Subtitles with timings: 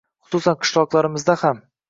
[0.29, 1.63] Xususan, qishloqlarimizda ham.